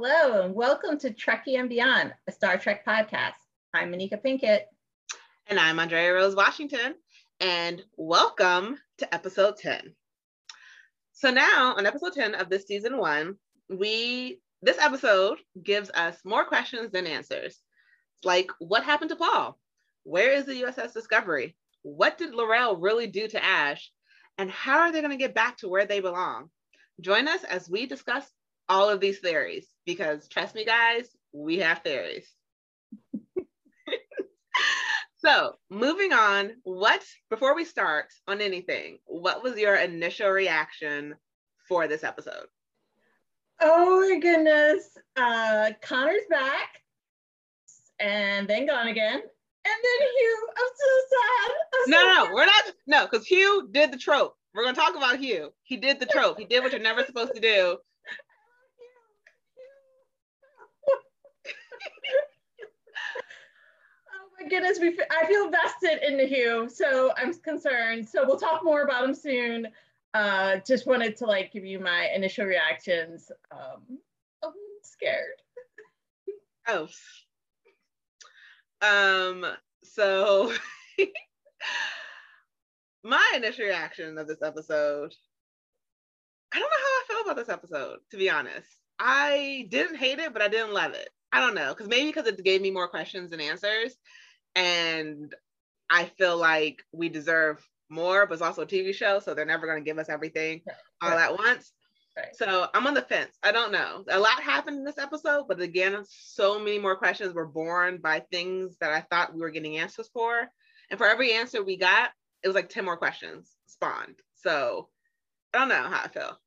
[0.00, 3.32] Hello, and welcome to Trekkie and Beyond, a Star Trek podcast.
[3.74, 4.60] I'm Moneca Pinkett.
[5.48, 6.94] And I'm Andrea Rose Washington.
[7.40, 9.96] And welcome to episode 10.
[11.14, 13.38] So now on episode 10 of this season one,
[13.68, 17.60] we this episode gives us more questions than answers.
[18.22, 19.58] Like what happened to Paul?
[20.04, 21.56] Where is the USS Discovery?
[21.82, 23.90] What did L'Rell really do to Ash?
[24.38, 26.50] And how are they going to get back to where they belong?
[27.00, 28.24] Join us as we discuss
[28.68, 32.26] all of these theories because trust me, guys, we have theories.
[35.18, 41.14] so, moving on, what, before we start on anything, what was your initial reaction
[41.68, 42.46] for this episode?
[43.60, 44.96] Oh my goodness.
[45.16, 46.82] Uh, Connor's back
[47.98, 49.20] and then gone again.
[49.20, 51.50] And then Hugh, I'm so sad.
[51.74, 52.34] I'm no, so no, sad.
[52.34, 52.64] we're not.
[52.86, 54.36] No, because Hugh did the trope.
[54.54, 55.52] We're gonna talk about Hugh.
[55.62, 56.38] He did the trope.
[56.38, 57.78] He did what you're never supposed to do.
[64.14, 68.08] Oh my goodness, we, I feel vested in Hugh, so I'm concerned.
[68.08, 69.68] So we'll talk more about him soon.
[70.14, 73.30] Uh, just wanted to like give you my initial reactions.
[73.52, 73.98] Um,
[74.44, 75.26] I'm scared.
[76.70, 76.86] Oh.
[78.82, 79.46] Um,
[79.84, 80.52] so
[83.02, 85.14] my initial reaction of this episode,
[86.52, 88.68] I don't know how I feel about this episode, to be honest.
[88.98, 91.08] I didn't hate it, but I didn't love it.
[91.32, 93.96] I don't know, because maybe because it gave me more questions than answers.
[94.54, 95.34] And
[95.90, 99.66] I feel like we deserve more, but it's also a TV show, so they're never
[99.66, 101.12] going to give us everything Right.
[101.12, 101.72] all at once.
[102.16, 102.34] Right.
[102.34, 103.36] So I'm on the fence.
[103.42, 104.04] I don't know.
[104.08, 108.24] A lot happened in this episode, but again, so many more questions were born by
[108.32, 110.48] things that I thought we were getting answers for.
[110.90, 112.10] And for every answer we got,
[112.42, 114.16] it was like 10 more questions spawned.
[114.34, 114.88] So
[115.54, 116.38] I don't know how I feel.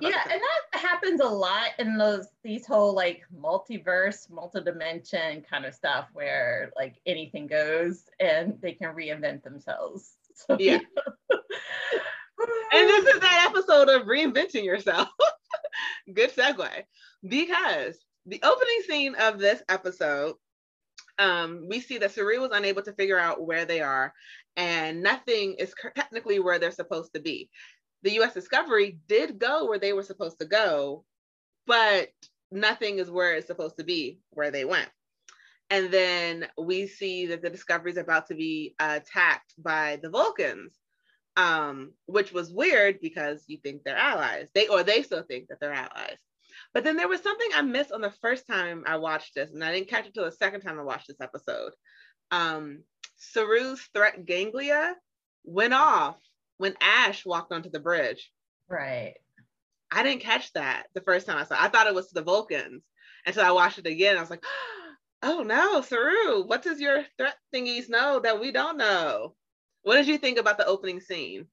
[0.00, 5.74] Yeah and that happens a lot in those these whole like multiverse multi-dimension kind of
[5.74, 10.78] stuff where like anything goes and they can reinvent themselves so, Yeah.
[12.72, 15.08] And this is that episode of reinventing yourself.
[16.14, 16.68] Good segue.
[17.26, 20.36] Because the opening scene of this episode,
[21.18, 24.14] um, we see that Saru was unable to figure out where they are,
[24.56, 27.50] and nothing is technically where they're supposed to be.
[28.02, 31.04] The US Discovery did go where they were supposed to go,
[31.66, 32.08] but
[32.50, 34.88] nothing is where it's supposed to be where they went.
[35.68, 40.80] And then we see that the Discovery is about to be attacked by the Vulcans
[41.36, 44.48] um, which was weird because you think they're allies.
[44.54, 46.18] They or they still think that they're allies.
[46.74, 49.64] But then there was something I missed on the first time I watched this, and
[49.64, 51.72] I didn't catch it till the second time I watched this episode.
[52.30, 52.82] Um,
[53.18, 54.94] Saru's threat ganglia
[55.44, 56.16] went off
[56.60, 58.30] when Ash walked onto the bridge.
[58.68, 59.14] right
[59.90, 61.62] I didn't catch that the first time I saw it.
[61.62, 62.84] I thought it was the Vulcans.
[63.26, 64.16] Until I watched it again.
[64.16, 64.44] I was like,
[65.22, 69.34] oh no, Saru, what does your threat thingies know that we don't know?
[69.82, 71.46] What did you think about the opening scene?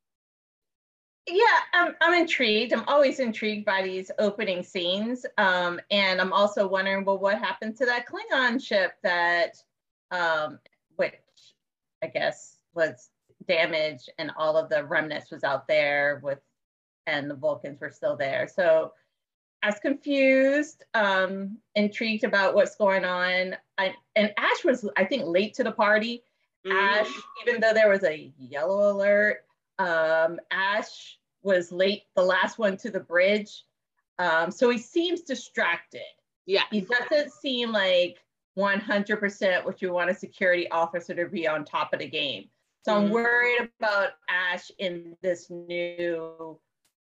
[1.30, 1.42] yeah
[1.74, 7.04] I'm, I'm intrigued i'm always intrigued by these opening scenes um, and i'm also wondering
[7.04, 9.58] well what happened to that klingon ship that
[10.12, 10.58] um,
[10.96, 11.16] which
[12.02, 13.10] i guess was
[13.48, 16.40] damaged and all of the remnants was out there with
[17.06, 18.92] and the vulcans were still there so
[19.64, 25.24] i was confused um, intrigued about what's going on I, and ash was i think
[25.26, 26.24] late to the party
[26.72, 27.10] Ash,
[27.42, 29.46] even though there was a yellow alert,
[29.80, 33.64] um, Ash was late, the last one to the bridge.
[34.20, 36.02] Um, so he seems distracted.
[36.46, 36.64] Yeah.
[36.72, 38.18] He doesn't seem like
[38.58, 42.50] 100% what you want a security officer to be on top of the game.
[42.84, 43.12] So I'm Mhm.
[43.12, 46.60] worried about Ash in this new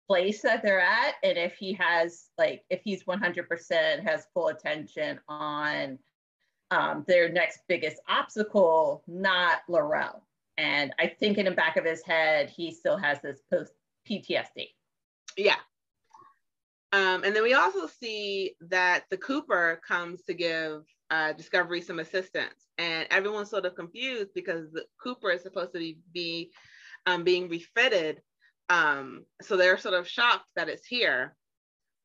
[0.07, 1.15] place that they're at.
[1.23, 5.99] And if he has, like, if he's 100% has full attention on
[6.71, 10.25] um, their next biggest obstacle, not L'Rell.
[10.57, 13.73] And I think in the back of his head, he still has this post
[14.07, 14.75] PTSD.
[15.37, 15.59] Yeah.
[16.91, 21.99] Um, and then we also see that the Cooper comes to give uh, Discovery some
[21.99, 26.51] assistance, and everyone's sort of confused because the Cooper is supposed to be, be
[27.05, 28.21] um, being refitted.
[28.69, 31.35] Um, so they're sort of shocked that it's here.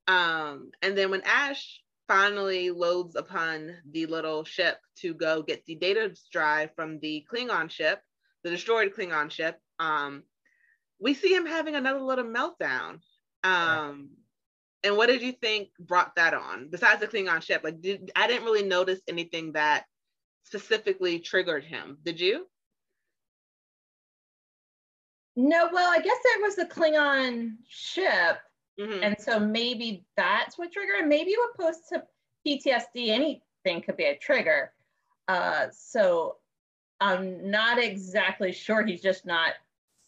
[0.07, 5.77] Um, and then when Ash finally loads upon the little ship to go get the
[5.77, 8.01] data drive from the Klingon ship,
[8.43, 10.23] the destroyed Klingon ship, um,
[11.01, 13.01] we see him having another little meltdown.
[13.45, 14.11] Um,
[14.85, 16.69] and what did you think brought that on?
[16.69, 19.85] Besides the Klingon ship, like did I didn't really notice anything that
[20.45, 21.99] specifically triggered him.
[22.05, 22.47] Did you?
[25.37, 28.39] No, well, I guess it was the Klingon ship.
[28.79, 29.03] Mhm.
[29.03, 31.07] And so maybe that's what triggered.
[31.07, 32.05] Maybe what post to
[32.47, 34.73] PTSD, anything could be a trigger.
[35.27, 36.39] Uh, so
[37.01, 38.85] I'm not exactly sure.
[38.85, 39.55] He's just not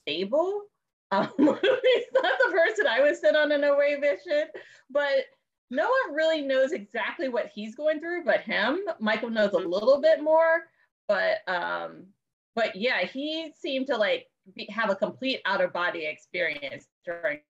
[0.03, 0.65] stable.
[1.13, 4.45] Um, he's not the person I would send on an away mission,
[4.91, 5.27] but
[5.71, 8.81] no one really knows exactly what he's going through but him.
[8.99, 10.65] Michael knows a little bit more,
[11.09, 12.07] but um,
[12.55, 17.41] but yeah, he seemed to like be, have a complete out of body experience during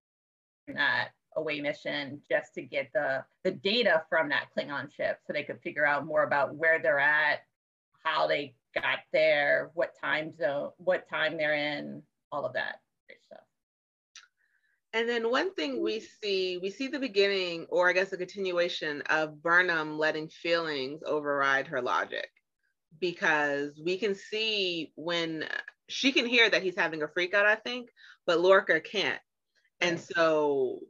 [0.69, 5.43] that away mission just to get the the data from that Klingon ship so they
[5.43, 7.41] could figure out more about where they're at,
[8.05, 12.81] how they got there, what time zone, what time they're in, all of that.
[14.93, 19.03] And then one thing we see, we see the beginning, or I guess a continuation
[19.03, 22.29] of Burnham letting feelings override her logic.
[22.99, 25.45] Because we can see when
[25.89, 27.89] she can hear that he's having a freak out, I think,
[28.27, 29.21] but Lorca can't.
[29.81, 30.81] And so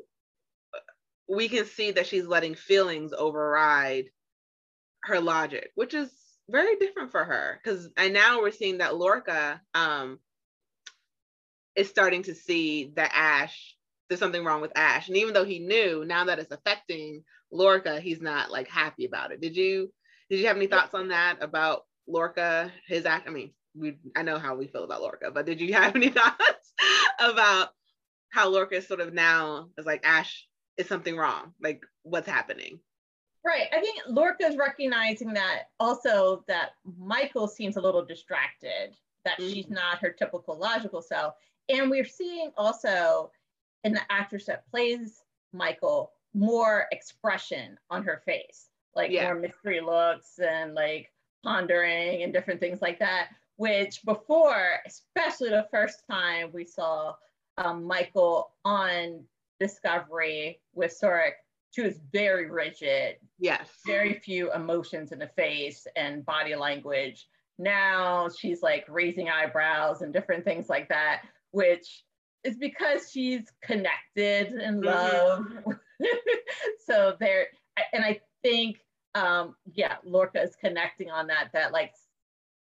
[1.29, 4.07] we can see that she's letting feelings override
[5.05, 6.11] her logic, which is
[6.49, 7.61] very different for her.
[7.63, 10.19] Because and now we're seeing that Lorca um,
[11.77, 13.77] is starting to see that Ash,
[14.11, 15.07] there's something wrong with Ash.
[15.07, 17.23] And even though he knew, now that it's affecting
[17.53, 19.41] Lorca, he's not like happy about it.
[19.41, 19.91] Did you
[20.29, 23.29] did you have any thoughts on that about Lorca, his act?
[23.29, 26.09] I mean, we I know how we feel about Lorca, but did you have any
[26.11, 26.75] thoughts
[27.21, 27.69] about
[28.31, 30.45] how Lorca is sort of now is like Ash
[30.77, 31.55] is something wrong?
[31.63, 32.81] Like what's happening?
[33.47, 33.69] Right.
[33.73, 39.53] I think Lorca is recognizing that also that Michael seems a little distracted, that mm-hmm.
[39.53, 41.35] she's not her typical logical self.
[41.69, 43.31] And we're seeing also
[43.85, 45.23] in the actress that plays
[45.53, 49.25] Michael more expression on her face, like yeah.
[49.25, 51.13] more mystery looks and like
[51.43, 53.29] pondering and different things like that.
[53.57, 57.15] Which before, especially the first time we saw
[57.59, 59.25] um, Michael on
[59.59, 61.33] Discovery with Sarek,
[61.71, 63.17] she was very rigid.
[63.39, 63.69] Yes.
[63.87, 67.29] Very few emotions in the face and body language.
[67.59, 72.03] Now she's like raising eyebrows and different things like that, which
[72.45, 74.85] is because she's connected in mm-hmm.
[74.85, 75.47] love.
[76.87, 77.49] so there,
[77.93, 78.79] and I think,
[79.15, 81.93] um, yeah, Lorca is connecting on that, that like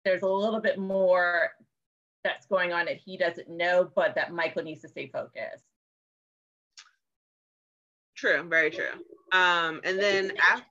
[0.04, 1.50] there's a little bit more
[2.24, 5.64] that's going on that he doesn't know, but that Michael needs to stay focused.
[8.16, 8.90] True, very true.
[9.32, 10.64] Um, and then after,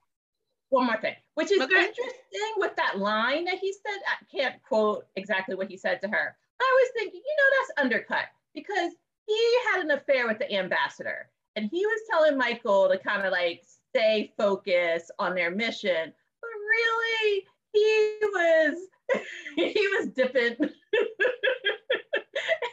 [0.68, 1.76] one more thing, which is okay.
[1.76, 3.98] interesting with that line that he said.
[4.06, 6.36] I can't quote exactly what he said to her.
[6.60, 8.24] I was thinking, you know, that's undercut
[8.58, 8.92] because
[9.26, 13.32] he had an affair with the ambassador, and he was telling Michael to kind of
[13.32, 18.78] like stay focused on their mission, but really, he was
[19.56, 20.56] he was dipping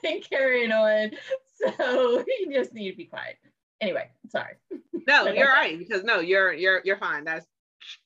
[0.03, 1.11] and carrying on.
[1.55, 3.37] So he just needed to be quiet.
[3.81, 4.53] Anyway, sorry.
[5.07, 7.25] No, you're right because no, you're you're you're fine.
[7.25, 7.45] That's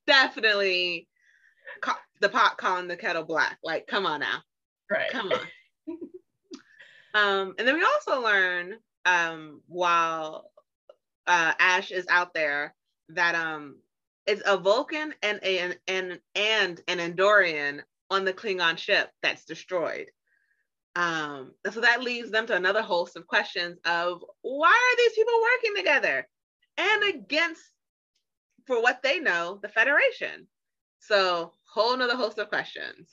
[0.08, 1.08] definitely
[2.20, 3.60] the pot calling the kettle black.
[3.64, 4.40] Like, come on now.
[4.90, 5.10] Right.
[5.12, 5.40] Come on.
[7.14, 8.76] Um, and then we also learn
[9.06, 10.52] um while
[11.28, 12.76] uh Ash is out there
[13.10, 13.78] that um
[14.28, 19.46] it's a Vulcan and a, an and and an Andorian on the Klingon ship that's
[19.46, 20.08] destroyed.
[20.96, 25.34] Um, so that leads them to another host of questions of why are these people
[25.42, 26.28] working together
[26.78, 27.62] and against,
[28.66, 30.48] for what they know, the Federation?
[31.00, 33.10] So whole another host of questions.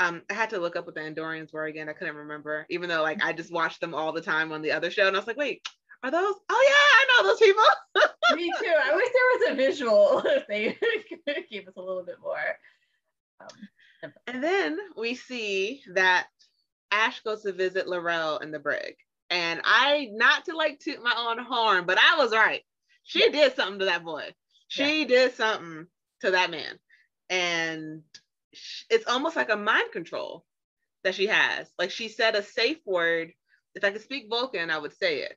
[0.00, 1.88] Um, I had to look up what the Andorians were again.
[1.88, 4.72] I couldn't remember, even though like I just watched them all the time on the
[4.72, 5.66] other show, and I was like, wait,
[6.02, 6.34] are those?
[6.48, 7.64] Oh yeah, I know those people.
[8.36, 8.74] Me too.
[8.84, 10.78] I wish there was a visual if they
[11.50, 12.36] gave us a little bit more.
[13.40, 16.28] Um, and then we see that
[16.90, 18.96] Ash goes to visit L'Rell in the brig.
[19.30, 22.62] And I, not to like toot my own horn, but I was right.
[23.02, 23.30] She yeah.
[23.30, 24.34] did something to that boy.
[24.68, 25.08] She yeah.
[25.08, 25.86] did something
[26.20, 26.78] to that man.
[27.28, 28.02] And
[28.90, 30.44] it's almost like a mind control
[31.04, 31.70] that she has.
[31.78, 33.32] Like she said a safe word.
[33.74, 35.36] If I could speak Vulcan, I would say it.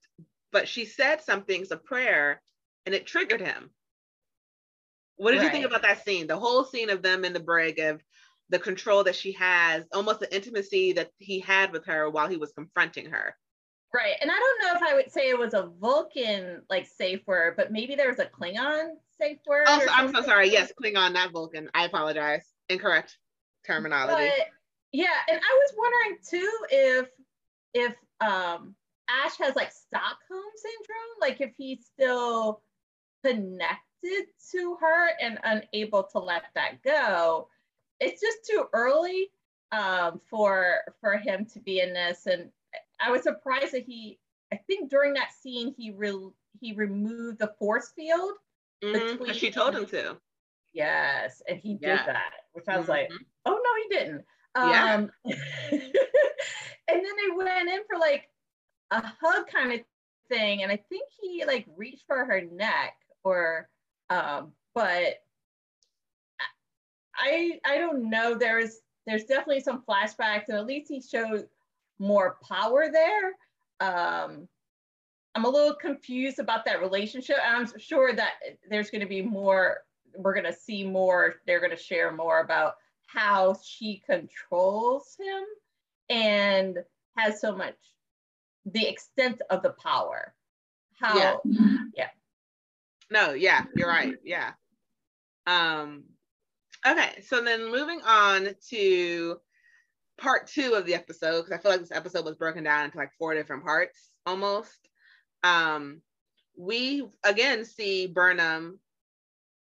[0.52, 2.42] But she said something, a prayer,
[2.86, 3.70] and it triggered him.
[5.18, 5.46] What did right.
[5.46, 6.28] you think about that scene?
[6.28, 8.02] The whole scene of them in the brig of
[8.50, 12.38] the control that she has, almost the intimacy that he had with her while he
[12.38, 13.36] was confronting her.
[13.94, 14.16] Right.
[14.22, 17.56] And I don't know if I would say it was a Vulcan like safe word,
[17.58, 19.66] but maybe there was a Klingon safe word.
[19.68, 20.50] Oh, so, I'm so sorry.
[20.50, 21.70] Yes, Klingon, not Vulcan.
[21.74, 22.51] I apologize.
[22.72, 23.18] Incorrect
[23.66, 24.30] terminology.
[24.38, 24.48] But,
[24.92, 27.10] yeah, and I was wondering too if
[27.74, 28.76] if um
[29.10, 32.62] Ash has like Stockholm syndrome, like if he's still
[33.24, 37.48] connected to her and unable to let that go
[38.02, 39.30] it's just too early
[39.72, 42.26] um, for for him to be in this.
[42.26, 42.50] And
[43.00, 44.20] I was surprised that he.
[44.52, 48.34] I think during that scene he re- he removed the force field.
[48.84, 50.18] Mm-hmm, she told him to.
[50.74, 52.06] Yes, and he did Yeah.
[52.06, 53.26] that, which I was like, Mhm.
[53.46, 54.26] oh no, he didn't.
[54.56, 54.96] Yeah.
[54.96, 55.82] Um, and
[57.06, 58.30] then they went in for like
[58.92, 59.82] a hug kind of
[60.30, 63.70] thing, and I think he like reached for her neck, or
[64.10, 65.24] um, but
[67.16, 68.36] I I don't know.
[68.36, 71.48] There's there's definitely some flashbacks, and at least he showed
[72.00, 73.34] more power there.
[73.80, 74.48] Um,
[75.36, 77.38] I'm a little confused about that relationship.
[77.44, 78.34] and I'm sure that
[78.70, 79.80] there's going to be more.
[80.16, 81.36] We're going to see more.
[81.46, 82.76] They're going to share more about
[83.08, 85.44] how she controls him
[86.10, 86.78] and
[87.18, 87.76] has so much
[88.66, 90.34] the extent of the power.
[91.00, 92.08] How yeah.
[93.12, 94.16] No, yeah, you're right.
[94.24, 94.52] Yeah.
[95.46, 96.04] Um
[96.88, 99.38] okay, so then moving on to
[100.18, 102.98] part two of the episode, because I feel like this episode was broken down into
[102.98, 104.88] like four different parts almost.
[105.44, 106.02] Um
[106.58, 108.80] we again see Burnham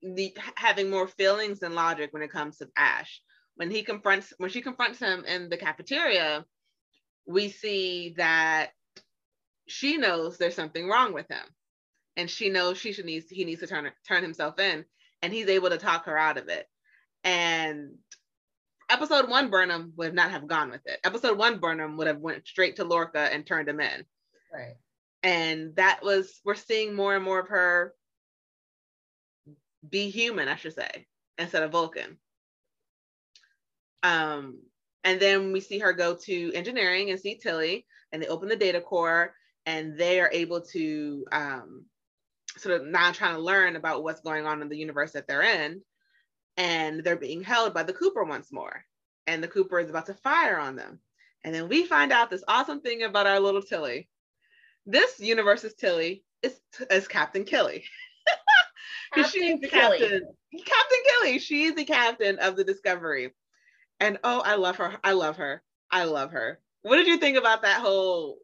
[0.01, 3.21] the having more feelings than logic when it comes to Ash.
[3.55, 6.45] When he confronts when she confronts him in the cafeteria,
[7.27, 8.71] we see that
[9.67, 11.45] she knows there's something wrong with him
[12.17, 14.85] and she knows she should needs he needs to turn turn himself in
[15.21, 16.65] and he's able to talk her out of it
[17.23, 17.91] and
[18.89, 22.45] episode one burnham would not have gone with it episode one burnham would have went
[22.45, 24.05] straight to lorca and turned him in
[24.53, 24.75] right?
[25.23, 27.93] and that was we're seeing more and more of her
[29.87, 31.07] be human i should say
[31.37, 32.17] instead of vulcan.
[34.03, 34.59] Um
[35.03, 38.55] and then we see her go to engineering and see tilly and they open the
[38.55, 39.33] data core
[39.65, 41.85] and they are able to um
[42.57, 45.41] sort of now trying to learn about what's going on in the universe that they're
[45.41, 45.81] in
[46.57, 48.83] and they're being held by the cooper once more
[49.27, 50.99] and the cooper is about to fire on them.
[51.43, 54.09] And then we find out this awesome thing about our little tilly.
[54.85, 56.59] This universe's tilly is,
[56.89, 57.85] is captain killy
[59.15, 59.99] she's the Killy.
[59.99, 60.27] captain
[60.65, 63.31] captain killy she's the captain of the discovery
[63.99, 67.37] and oh i love her i love her i love her what did you think
[67.37, 68.37] about that whole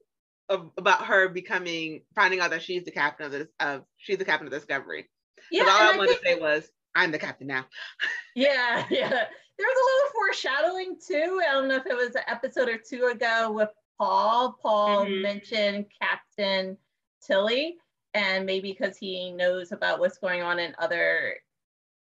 [0.50, 4.26] of, about her becoming finding out that she's the captain of this of she's the
[4.26, 5.10] captain of the discovery
[5.52, 7.66] Yeah, all i I wanted think- to say was i'm the captain now
[8.36, 9.10] Yeah, yeah.
[9.10, 11.42] There was a little foreshadowing too.
[11.44, 14.56] I don't know if it was an episode or two ago with Paul.
[14.62, 15.22] Paul Mhm.
[15.24, 16.78] mentioned Captain
[17.26, 17.78] Tilly,
[18.14, 21.36] and maybe because he knows about what's going on in other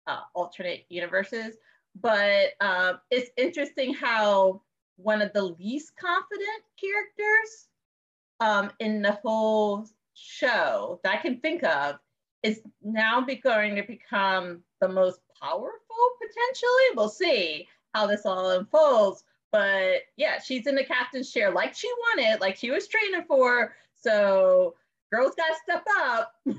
[0.07, 1.57] uh, alternate universes.
[2.01, 4.63] But um, it's interesting how
[4.97, 7.69] one of the least confident characters
[8.41, 11.97] um, in the whole show that I can think of
[12.43, 15.81] is now be going to become the most powerful
[16.21, 16.97] potentially.
[16.97, 19.25] We'll see how this all unfolds.
[19.51, 23.75] But yeah, she's in the captain's chair like she wanted, like she was training for.
[23.95, 24.75] So
[25.15, 26.35] girls got to step up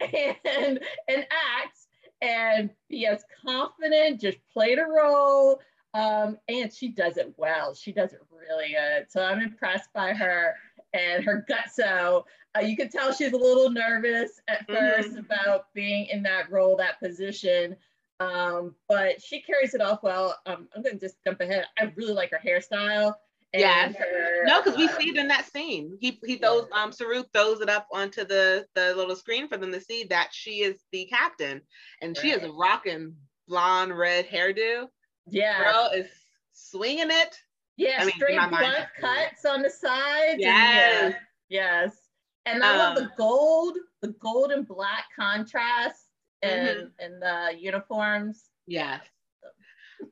[0.00, 1.26] and and
[1.58, 1.78] act
[2.20, 5.60] and be as confident, just played a role.
[5.94, 7.74] Um, and she does it well.
[7.74, 9.10] She does it really good.
[9.10, 10.54] So I'm impressed by her
[10.94, 12.24] and her gutso.
[12.56, 14.74] Uh, you can tell she's a little nervous at Mhm.
[14.74, 17.76] 1st about being in that role, that position.
[18.20, 20.38] Um, but she carries it off well.
[20.46, 21.66] Um, I'm going to just jump ahead.
[21.78, 23.16] I really like her hairstyle.
[23.54, 23.94] And Yes.
[23.96, 27.22] her, no because we uh, see it in that scene he he throws um saru
[27.32, 30.84] throws it up onto the the little screen for them to see that she is
[30.92, 31.60] the captain
[32.00, 32.50] and she is Right.
[32.58, 33.14] rocking
[33.48, 34.86] blonde red hairdo
[35.30, 35.62] Yeah.
[35.62, 36.08] girl is
[36.52, 37.36] swinging it
[37.76, 40.34] Yeah, I mean, straight blunt cuts on the sides.
[40.34, 40.72] and Yes.
[40.72, 41.12] yeah,
[41.48, 42.08] yes.
[42.46, 46.08] And I love Um, the gold, the gold and black contrast
[46.44, 46.80] Mm-hmm.
[46.80, 48.50] and and the uniforms.
[48.66, 49.00] Yes.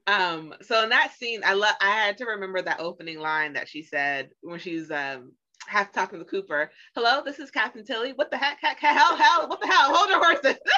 [0.06, 3.68] Um, so in that scene, I love I had to remember that opening line that
[3.68, 5.32] she said when she's um
[5.66, 6.70] half talking to Cooper.
[6.94, 8.12] Hello, this is Captain Tilly.
[8.12, 8.58] What the heck?
[8.60, 9.94] heck hell, hell, what the hell?
[9.94, 10.60] Hold your horses.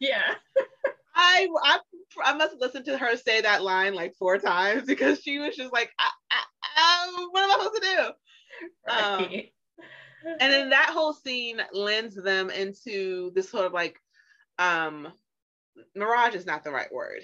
[0.00, 0.34] Yeah.
[1.14, 1.78] I, I
[2.24, 5.56] I must have listened to her say that line like four times because she was
[5.56, 8.92] just like, I, I, um, what am I supposed to do?
[8.92, 9.20] Um,
[10.26, 10.36] Right.
[10.40, 14.00] and then that whole scene lends them into this sort of like
[14.58, 15.12] um
[15.94, 17.20] mirage is not the right word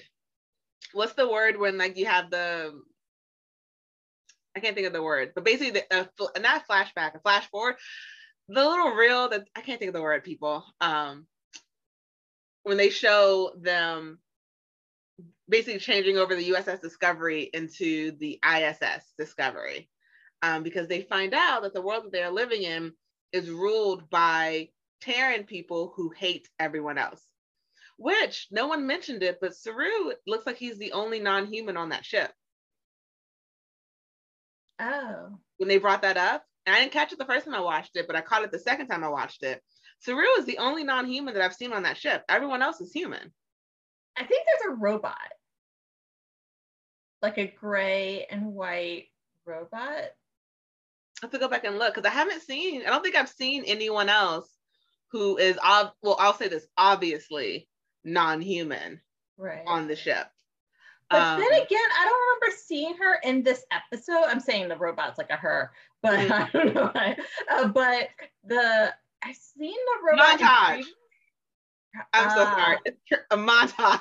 [0.92, 2.72] what's the word when like you have the
[4.56, 6.04] i can't think of the word but basically the, uh,
[6.40, 7.76] not flashback a flash forward
[8.48, 11.26] the little reel that i can't think of the word people um
[12.62, 14.18] when they show them
[15.48, 19.88] basically changing over the uss discovery into the iss discovery
[20.42, 22.92] um, because they find out that the world that they're living in
[23.32, 24.68] is ruled by
[25.00, 27.22] Terran people who hate everyone else.
[28.00, 32.06] Which no one mentioned it, but Saru looks like he's the only non-human on that
[32.06, 32.32] ship.
[34.78, 35.38] oh.
[35.58, 37.96] When they brought that up, and I didn't catch it the first time I watched
[37.96, 39.62] it, but I caught it the second time I watched it.
[39.98, 42.24] Saru is the only non-human that I've seen on that ship.
[42.26, 43.34] Everyone else is human.
[44.16, 45.18] I think there's a robot,
[47.20, 49.08] like a gray and white
[49.44, 49.74] robot.
[49.74, 50.12] I
[51.20, 52.80] have to go back and look because I haven't seen.
[52.80, 54.48] I don't think I've seen anyone else
[55.10, 56.16] who is ob- well.
[56.18, 57.68] I'll say this obviously
[58.04, 59.00] non-human
[59.36, 59.62] right.
[59.66, 60.26] on the ship.
[61.10, 61.66] But um, then again,
[61.98, 64.26] I don't remember seeing her in this episode.
[64.28, 66.32] I'm saying the robot's like a her, but mm-hmm.
[66.32, 66.90] I don't know.
[66.92, 67.16] Why.
[67.50, 68.08] Uh, but
[68.44, 70.84] the I've seen the robot montage.
[72.12, 72.76] I'm uh, so sorry.
[73.32, 74.00] A montage.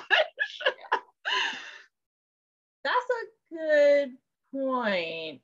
[2.84, 4.10] That's a good
[4.54, 5.42] point.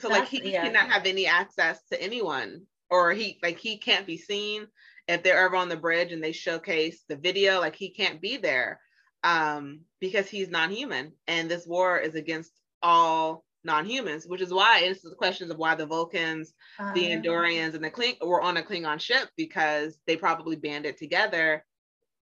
[0.00, 0.64] So That's, like he yeah.
[0.64, 4.66] cannot have any access to anyone, or he like he can't be seen
[5.08, 7.60] if they're ever on the bridge and they showcase the video.
[7.60, 8.80] Like he can't be there
[9.22, 15.02] um, because he's non-human, and this war is against all non-humans, which is why it's
[15.02, 17.22] the questions of why the Vulcans, uh, the uh-huh.
[17.22, 21.64] Andorians, and the Kling were on a Klingon ship because they probably banded together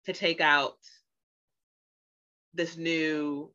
[0.05, 0.77] to take out
[2.53, 3.51] this new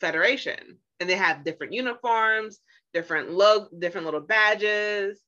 [0.00, 0.78] federation.
[1.00, 2.60] And they have different uniforms,
[2.94, 5.20] different logo, different little badges.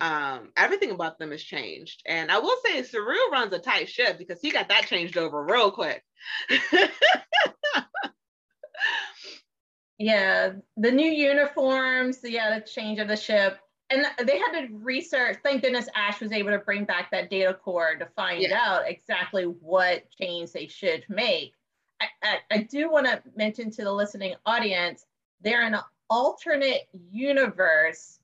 [0.00, 0.34] Right.
[0.34, 2.02] Um, everything about them has changed.
[2.06, 5.42] And I will say Saru runs a tight ship because he got that changed over
[5.44, 6.04] real quick.
[9.98, 13.58] yeah, the new uniforms, yeah, the change of the ship.
[13.90, 15.38] And they had to research.
[15.42, 18.60] Thank goodness Ash was able to bring back that data core to find yeah.
[18.60, 21.54] out exactly what change they should make.
[22.00, 25.06] I, I, I do want to mention to the listening audience,
[25.40, 25.80] they're in an
[26.10, 28.18] alternate universe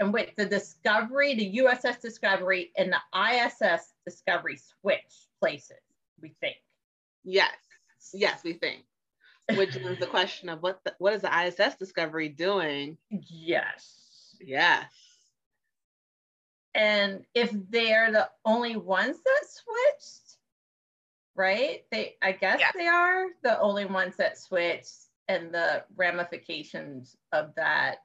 [0.00, 5.80] in which the Discovery, the USS Discovery, and the ISS Discovery switch places,
[6.20, 6.56] we think.
[7.24, 7.52] Yes.
[8.12, 8.84] Yes, we think.
[9.56, 12.96] Which is the question of what the, what is the ISS Discovery doing?
[13.10, 14.36] Yes.
[14.40, 14.90] Yes.
[16.74, 20.38] And if they're the only ones that switched,
[21.36, 21.84] right?
[21.90, 22.72] They I guess yes.
[22.76, 24.92] they are the only ones that switched
[25.28, 27.98] and the ramifications of that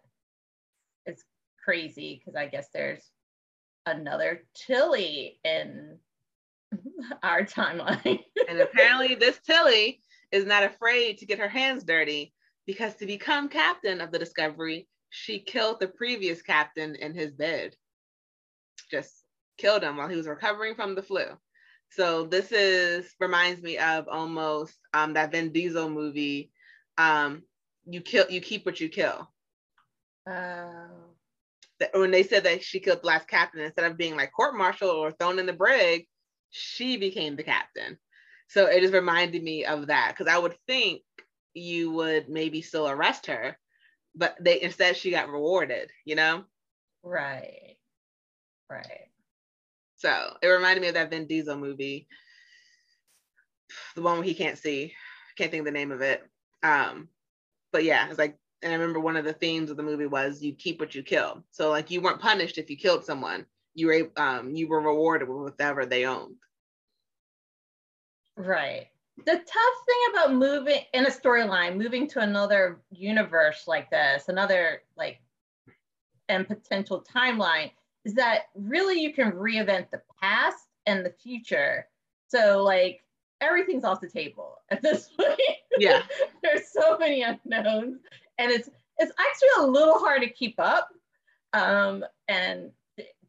[1.63, 3.04] crazy because I guess there's
[3.86, 5.98] another Tilly in
[7.24, 8.19] our timeline.
[8.48, 12.34] and apparently, this Tilly is not afraid to get her hands dirty
[12.65, 17.76] because to become captain of the Discovery, she killed the previous captain in his bed.
[18.91, 19.24] Just
[19.58, 21.26] killed him while he was recovering from the flu.
[21.91, 26.52] So this is reminds me of almost um, that Vin Diesel movie.
[26.98, 27.43] Um,
[27.88, 29.28] you kill, you keep what you kill.
[30.28, 31.09] Oh.
[31.93, 34.89] When they said that she killed the last captain, instead of being like court martial
[34.89, 36.07] or thrown in the brig,
[36.49, 37.97] she became the captain.
[38.47, 41.03] So it just reminded me of that because I would think
[41.53, 43.57] you would maybe still arrest her,
[44.15, 46.43] but they instead she got rewarded, you know?
[47.03, 47.77] Right.
[48.69, 49.09] Right.
[49.95, 52.07] So it reminded me of that Vin Diesel movie,
[53.95, 54.93] the one where he can't see.
[55.37, 56.23] Can't think of the name of it.
[56.63, 57.09] Um,
[57.71, 60.41] but yeah, it's like, and I remember one of the themes of the movie was
[60.41, 61.43] you keep what you kill.
[61.52, 63.45] So like you weren't punished if you killed someone
[63.80, 66.36] you were um you were rewarded with whatever they owned.
[68.36, 68.88] Right.
[69.26, 69.43] The tough
[69.86, 75.19] thing about moving in a storyline, moving to another universe like this, another like
[76.30, 77.72] and potential timeline,
[78.06, 81.88] is that really you can reinvent the past and the future.
[82.28, 83.04] So like
[83.41, 85.39] everything's off the table at this point.
[85.78, 86.04] Yeah.
[86.41, 88.00] There's so many unknowns.
[88.39, 90.89] And it's it's actually a little hard to keep up.
[91.54, 92.71] Um, and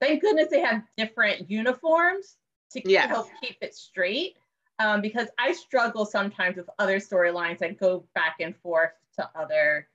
[0.01, 2.37] thank goodness they have different uniforms
[2.73, 3.09] to yes.
[3.09, 4.37] help keep it straight.
[4.79, 9.87] Um, because I struggle sometimes with other storylines that go back and forth to other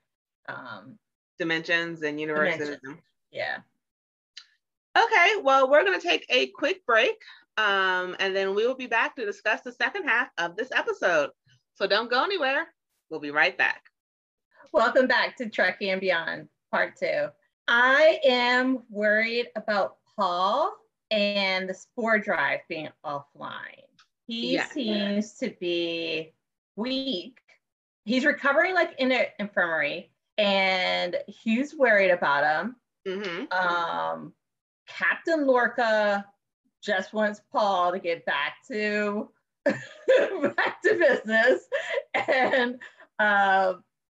[0.47, 0.99] um,
[1.39, 2.59] dimensions and universes.
[2.59, 3.01] Dimensions.
[3.31, 3.57] Yeah.
[4.95, 7.17] Okay, well, we're going to take a quick break
[7.57, 11.29] um, and then we will be back to discuss the second half of this episode.
[11.75, 12.67] So don't go anywhere.
[13.09, 13.83] We'll be right back.
[14.75, 17.27] Welcome back to Trekkie and Beyond, part two.
[17.65, 20.75] I am worried about Paul
[21.09, 23.87] and the spore drive being offline.
[24.27, 24.65] He yeah.
[24.65, 26.33] seems to be
[26.75, 27.37] weak.
[28.03, 32.75] He's recovering like in an infirmary, and he's worried about him.
[33.07, 33.53] Mm-hmm.
[33.57, 34.33] Um,
[34.89, 36.25] Captain Lorca
[36.83, 39.29] just wants Paul to get back to
[39.65, 41.61] back to business,
[42.27, 42.77] and
[43.19, 43.75] uh,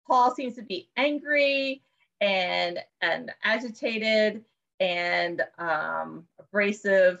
[0.07, 1.83] Paul seems to be angry
[2.21, 4.43] and and agitated
[4.79, 7.19] and um, abrasive,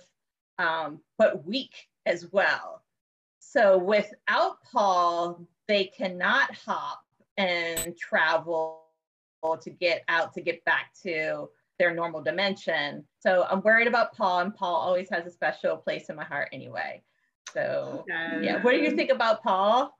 [0.57, 2.83] um, but weak as well.
[3.39, 7.03] So without Paul, they cannot hop
[7.37, 8.83] and travel
[9.61, 13.05] to get out to get back to their normal dimension.
[13.19, 16.49] So I'm worried about Paul, and Paul always has a special place in my heart
[16.51, 17.01] anyway.
[17.53, 18.45] So okay.
[18.45, 19.93] yeah, what do you think about Paul?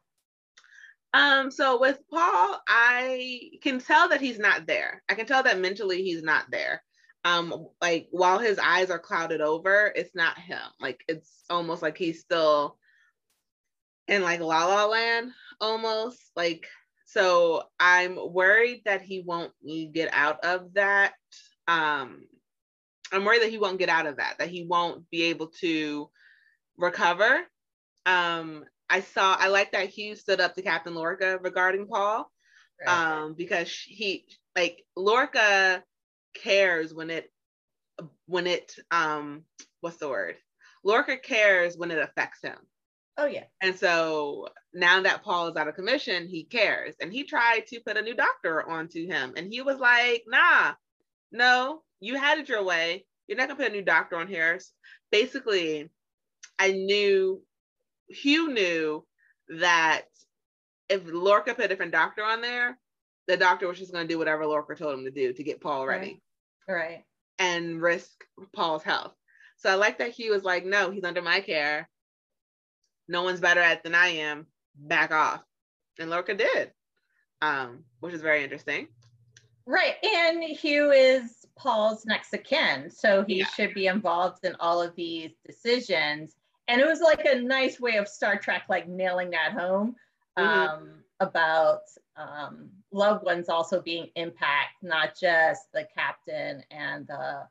[1.18, 5.02] Um, so with Paul, I can tell that he's not there.
[5.10, 6.84] I can tell that mentally he's not there.
[7.26, 10.62] Um, like while his eyes are clouded over, it's not him.
[10.80, 12.78] Like it's almost like he's still
[14.08, 16.20] in like La La Land almost.
[16.36, 16.68] Like
[17.06, 19.52] so I'm worried that he won't
[19.94, 21.14] get out of that.
[21.68, 22.26] Um,
[23.12, 26.10] I'm worried that he won't get out of that, that he won't be able to
[26.78, 27.40] recover.
[28.06, 32.32] Um, I saw, I like that Hugh stood up to Captain Lorca regarding Paul,
[32.86, 33.22] right.
[33.22, 35.84] um, because he, like, Lorca
[36.34, 37.32] cares when it,
[38.26, 39.44] when it, um,
[39.82, 40.36] what's the word?
[40.84, 42.58] Lorca cares when it affects him.
[43.18, 43.46] Oh yeah.
[43.62, 46.96] And so now that Paul is out of commission, he cares.
[47.02, 49.34] And he tried to put a new doctor onto him.
[49.36, 50.74] And he was like, nah,
[51.32, 53.06] no, you had it your way.
[53.28, 54.60] You're not gonna put a new doctor on here.
[55.12, 55.90] Basically,
[56.60, 57.42] I knew
[58.10, 59.06] Hugh knew
[59.60, 60.04] that
[60.90, 62.78] if Lorca put a different doctor on there,
[63.28, 65.86] the doctor was just gonna do whatever Lorca told him to do to get Paul
[65.86, 66.22] ready.
[66.68, 66.76] Right.
[66.76, 67.04] right.
[67.40, 69.14] And risk Paul's health.
[69.58, 71.90] So I like that Hugh was like, no, he's under my care
[73.08, 75.42] no one's better at than I am, back off.
[76.00, 76.72] And Lorca did,
[77.42, 78.88] um, which is very interesting.
[79.66, 79.96] Right.
[80.04, 82.90] And Hugh is Paul's next of kin.
[82.90, 83.46] So he yeah.
[83.48, 86.36] should be involved in all of these decisions.
[86.68, 89.96] And it was like a nice way of Star Trek, like nailing that home
[90.38, 90.48] mm-hmm.
[90.48, 91.82] um, about
[92.16, 97.44] um, loved ones also being impact, not just the captain and the,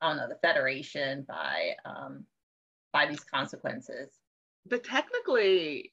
[0.00, 2.24] I don't know, the Federation by um,
[2.92, 4.18] by these consequences
[4.66, 5.92] but technically,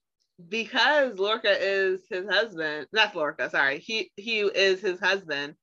[0.50, 5.56] because Lorca is his husband, not Lorca, sorry, he he is his husband.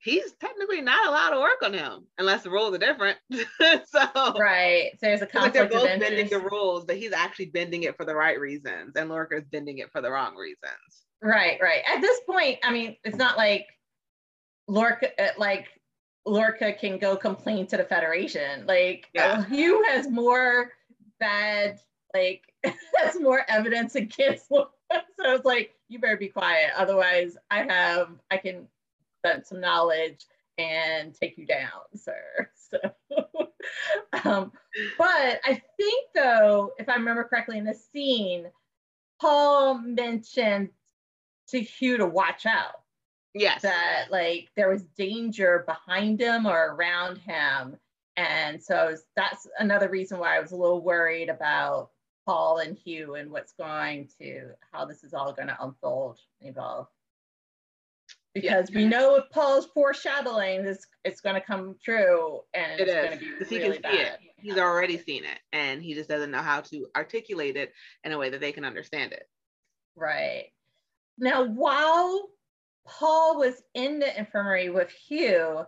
[0.00, 3.18] He's technically not allowed to work on him unless the rules are different.
[3.32, 5.34] so right, so there's a conflict.
[5.34, 8.94] Like they're both bending the rules, but he's actually bending it for the right reasons,
[8.96, 11.06] and Lorca's bending it for the wrong reasons.
[11.20, 11.82] Right, right.
[11.92, 13.66] At this point, I mean, it's not like
[14.68, 15.66] Lorca, uh, like
[16.24, 18.66] Lorca can go complain to the Federation.
[18.66, 19.44] Like yeah.
[19.48, 20.70] Hugh has more
[21.18, 21.80] bad
[22.14, 28.10] like that's more evidence against so it's like you better be quiet otherwise i have
[28.30, 28.66] i can
[29.44, 30.26] some knowledge
[30.58, 32.50] and take you down sir.
[32.70, 32.78] So
[34.24, 34.52] um,
[34.98, 38.44] but i think though if i remember correctly in the scene
[39.20, 40.68] paul mentioned
[41.48, 42.82] to hugh to watch out.
[43.34, 43.62] Yes.
[43.62, 47.76] That like there was danger behind him or around him.
[48.16, 51.90] And so that's another reason why i was a little worried about
[52.26, 56.50] Paul and Hugh and what's going to how this is all going to unfold and
[56.50, 56.88] evolve.
[58.34, 58.76] Because yeah.
[58.76, 63.18] we know if Paul's foreshadowing this it's going to come true and it's going to
[63.18, 63.92] be really he can bad.
[63.92, 64.18] see it.
[64.36, 67.72] He's already seen it and he just doesn't know how to articulate it
[68.04, 69.28] in a way that they can understand it.
[69.96, 70.52] Right.
[71.18, 72.28] Now while
[72.86, 75.64] Paul was in the infirmary with Hugh,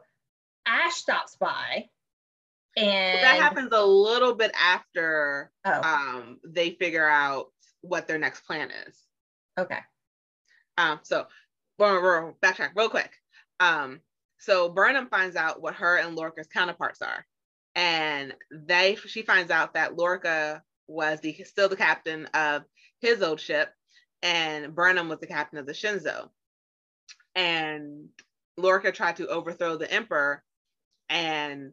[0.66, 1.88] Ash stops by
[2.77, 5.83] and well, that happens a little bit after oh.
[5.83, 7.49] um, they figure out
[7.81, 8.96] what their next plan is.
[9.59, 9.79] Okay.
[10.79, 11.27] Um, so
[11.80, 13.10] we'll, backtrack real quick.
[13.58, 14.00] Um,
[14.38, 17.26] so Burnham finds out what her and Lorca's counterparts are.
[17.74, 22.64] And they she finds out that Lorca was the still the captain of
[23.00, 23.72] his old ship,
[24.22, 26.28] and Burnham was the captain of the Shenzhou.
[27.34, 28.08] And
[28.56, 30.42] Lorca tried to overthrow the Emperor,
[31.08, 31.72] and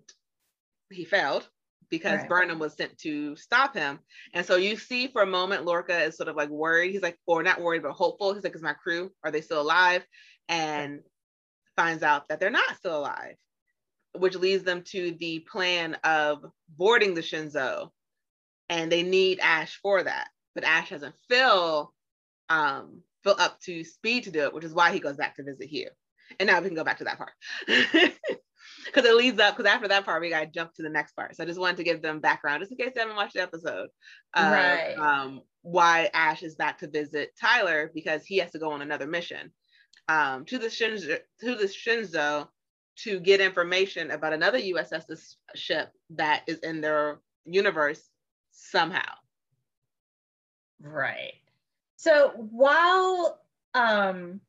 [0.92, 1.48] he failed
[1.90, 2.30] because right.
[2.30, 4.00] Burnham was sent to stop him.
[4.34, 6.92] And so you see for a moment, Lorca is sort of like worried.
[6.92, 8.34] He's like, or not worried, but hopeful.
[8.34, 10.06] He's like, is my crew, are they still alive?
[10.50, 11.02] And
[11.76, 13.36] finds out that they're not still alive,
[14.18, 17.90] which leads them to the plan of boarding the Shenzhou.
[18.70, 20.28] And they need Ash for that.
[20.56, 21.94] But Ash doesn't feel
[22.50, 25.44] um feel up to speed to do it, which is why he goes back to
[25.44, 25.90] visit Hugh.
[26.40, 27.32] And now we can go back to that part.
[28.88, 31.14] because it leads up because after that part we got to jump to the next
[31.14, 33.36] part so i just wanted to give them background just in case they haven't watched
[33.36, 33.88] the episode
[34.34, 38.72] uh, right um, why ash is back to visit tyler because he has to go
[38.72, 39.52] on another mission
[40.10, 42.48] um, to the Shenzhou, to the Shenzhou
[42.98, 48.02] to get information about another USS ship that is in their universe
[48.52, 49.14] somehow.
[50.82, 51.34] Right.
[51.98, 53.40] So while
[53.74, 54.42] um,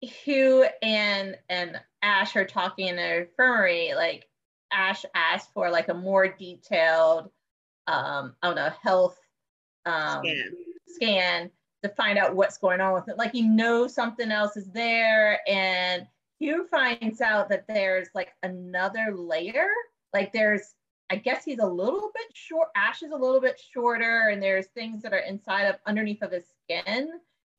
[0.00, 4.28] Hugh and and Ash are talking in the infirmary, like
[4.72, 7.30] Ash asked for like a more detailed,
[7.86, 9.18] um, I don't know, health
[9.86, 10.52] um, scan.
[10.86, 11.50] scan
[11.82, 13.18] to find out what's going on with it.
[13.18, 16.06] Like he knows something else is there, and
[16.38, 19.68] Hugh finds out that there's like another layer.
[20.14, 20.74] Like there's,
[21.10, 22.68] I guess he's a little bit short.
[22.76, 26.30] Ash is a little bit shorter, and there's things that are inside of underneath of
[26.30, 27.10] his skin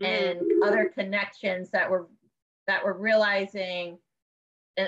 [0.01, 0.05] mm.
[0.05, 2.07] and other connections that were
[2.69, 3.97] that we're realizing
[4.79, 4.85] uh,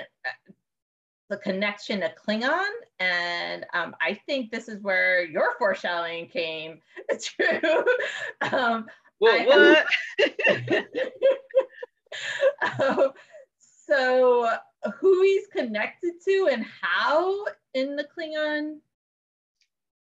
[1.28, 2.70] the connection to Klingon.
[3.00, 6.78] And um, I think this is where your foreshadowing came
[7.20, 7.84] true.
[8.52, 8.86] um,
[9.18, 9.84] well, what?
[12.80, 13.10] um,
[13.88, 14.48] so
[15.00, 18.76] who he's connected to and how in the Klingon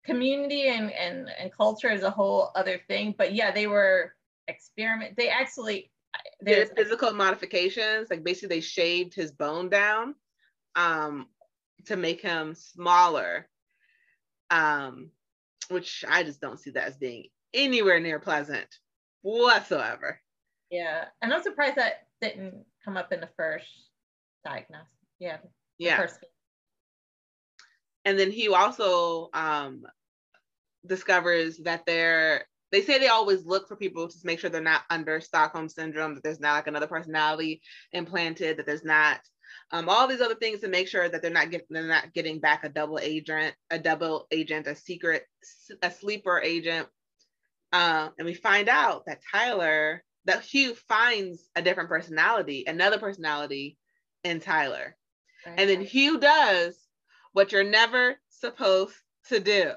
[0.04, 3.14] community and, and, and culture is a whole other thing.
[3.16, 4.16] But yeah, they were
[4.48, 5.16] experiment.
[5.16, 5.92] They actually
[6.42, 8.10] there's physical modifications.
[8.10, 10.14] Like basically they shaved his bone down
[10.76, 11.26] um,
[11.86, 13.48] to make him smaller,
[14.50, 15.10] um,
[15.68, 18.68] which I just don't see that as being anywhere near pleasant
[19.22, 20.20] whatsoever.
[20.70, 23.66] Yeah, and I'm surprised that didn't come up in the first
[24.44, 24.86] diagnosis.
[25.18, 25.38] Yeah.
[25.78, 25.96] Yeah.
[25.98, 26.24] First.
[28.04, 29.84] And then he also um,
[30.86, 34.82] discovers that they're they say they always look for people to make sure they're not
[34.90, 39.20] under Stockholm syndrome, that there's not like another personality implanted, that there's not
[39.72, 42.40] um, all these other things to make sure that they're not getting they're not getting
[42.40, 45.24] back a double agent, a double agent, a secret,
[45.82, 46.88] a sleeper agent.
[47.72, 53.78] Uh, and we find out that Tyler that Hugh finds a different personality, another personality
[54.24, 54.96] in Tyler.
[55.46, 56.76] And then Hugh does
[57.32, 58.94] what you're never supposed
[59.28, 59.72] to do.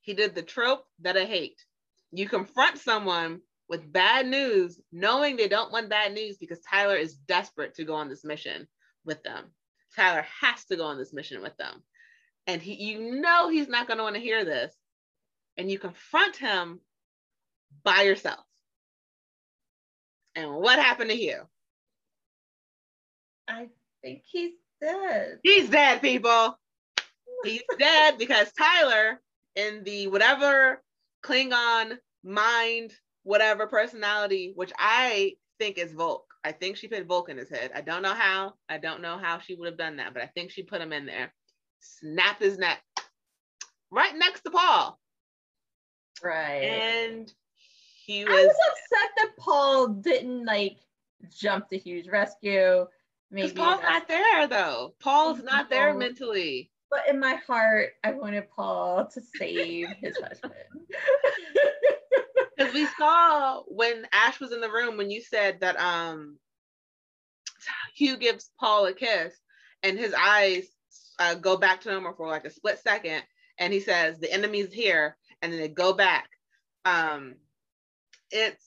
[0.00, 1.62] He did the trope that I hate.
[2.12, 7.14] You confront someone with bad news, knowing they don't want bad news because Tyler is
[7.14, 8.66] desperate to go on this mission
[9.04, 9.46] with them.
[9.94, 11.82] Tyler has to go on this mission with them.
[12.46, 14.72] And he you know he's not going to want to hear this.
[15.56, 16.80] And you confront him
[17.82, 18.44] by yourself.
[20.34, 21.40] And what happened to you?
[23.48, 23.68] I
[24.02, 25.38] think he's dead.
[25.42, 26.58] He's dead, people.
[27.44, 29.20] He's dead because Tyler,
[29.54, 30.82] in the whatever
[31.26, 32.92] Klingon mind,
[33.24, 36.20] whatever personality, which I think is Voq.
[36.44, 37.72] I think she put Voq in his head.
[37.74, 38.54] I don't know how.
[38.68, 40.92] I don't know how she would have done that, but I think she put him
[40.92, 41.32] in there.
[41.80, 42.80] Snapped his neck
[43.90, 44.98] right next to Paul.
[46.22, 46.62] Right.
[46.62, 47.32] And
[48.04, 48.32] he was.
[48.32, 50.78] I was upset that Paul didn't like
[51.36, 52.86] jump to Hugh's rescue.
[53.30, 54.94] Maybe Paul's not there though.
[55.00, 56.70] Paul's not there mentally.
[56.90, 60.54] But in my heart, I wanted Paul to save his husband.
[62.56, 66.38] Because we saw when Ash was in the room when you said that um
[67.94, 69.34] Hugh gives Paul a kiss
[69.82, 70.66] and his eyes
[71.18, 73.22] uh, go back to normal for like a split second,
[73.58, 76.28] and he says the enemy's here, and then they go back.
[76.84, 77.36] Um,
[78.30, 78.64] it's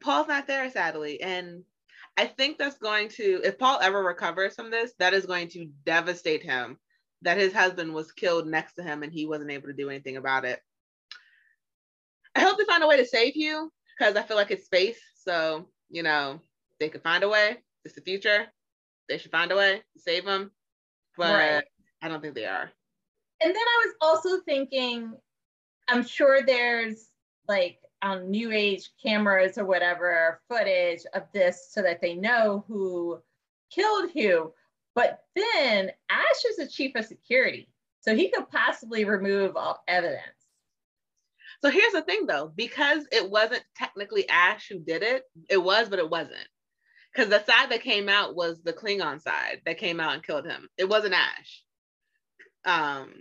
[0.00, 1.20] Paul's not there, sadly.
[1.22, 1.64] And
[2.16, 5.70] I think that's going to, if Paul ever recovers from this, that is going to
[5.84, 6.78] devastate him
[7.26, 10.16] that his husband was killed next to him and he wasn't able to do anything
[10.16, 10.60] about it.
[12.36, 15.00] I hope they find a way to save Hugh because I feel like it's space.
[15.24, 16.40] So, you know,
[16.78, 17.56] they could find a way.
[17.84, 18.46] It's the future.
[19.08, 20.52] They should find a way to save him.
[21.16, 21.64] But right.
[22.00, 22.70] I don't think they are.
[23.42, 25.12] And then I was also thinking,
[25.88, 27.08] I'm sure there's
[27.48, 33.18] like on new age cameras or whatever footage of this so that they know who
[33.72, 34.52] killed Hugh.
[34.96, 37.68] But then Ash is the chief of security,
[38.00, 40.22] so he could possibly remove all evidence.
[41.62, 45.90] So here's the thing though, because it wasn't technically Ash who did it, it was,
[45.90, 46.48] but it wasn't.
[47.12, 50.46] Because the side that came out was the Klingon side that came out and killed
[50.46, 50.68] him.
[50.78, 51.62] It wasn't Ash.
[52.64, 53.12] Um,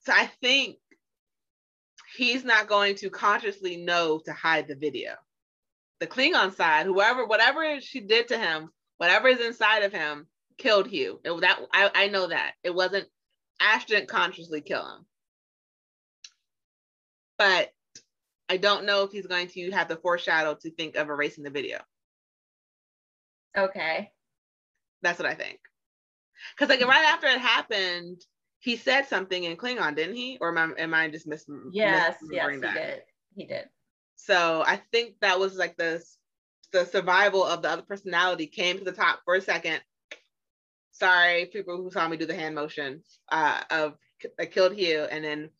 [0.00, 0.76] so I think
[2.16, 5.14] he's not going to consciously know to hide the video.
[5.98, 10.26] The Klingon side, whoever, whatever she did to him, whatever is inside of him,
[10.58, 11.20] killed Hugh.
[11.24, 13.06] It, that I, I know that it wasn't
[13.60, 15.06] Ash didn't consciously kill him,
[17.38, 17.70] but
[18.48, 21.50] I don't know if he's going to have the foreshadow to think of erasing the
[21.50, 21.78] video.
[23.56, 24.10] Okay,
[25.02, 25.58] that's what I think.
[26.54, 28.20] Because like right after it happened,
[28.60, 30.38] he said something in Klingon, didn't he?
[30.40, 31.46] Or am I, am I just miss?
[31.72, 33.02] Yes, yes, he did.
[33.34, 33.68] He did.
[34.16, 36.02] So I think that was like the
[36.72, 39.80] the survival of the other personality came to the top for a second.
[40.98, 43.94] Sorry, people who saw me do the hand motion uh, of
[44.40, 45.50] I killed Hugh and then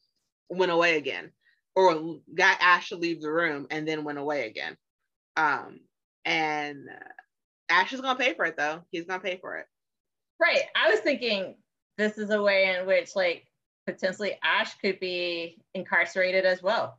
[0.49, 1.33] went away again,
[1.75, 4.77] or got Ash to leave the room and then went away again.
[5.37, 5.81] Um,
[6.25, 6.89] and
[7.69, 8.83] Ash is gonna pay for it though.
[8.91, 9.67] He's gonna pay for it.
[10.41, 10.63] Right.
[10.75, 11.57] I was thinking
[11.99, 13.47] this is a way in which like
[13.87, 16.99] potentially Ash could be incarcerated as well.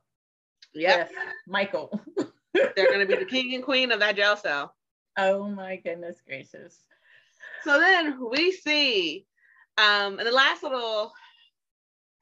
[0.73, 1.07] Yeah,
[1.47, 1.99] Michael.
[2.53, 4.75] They're gonna be the king and queen of that jail cell.
[5.17, 6.86] Oh my goodness gracious.
[7.63, 9.25] So then we see
[9.77, 11.11] um in the last little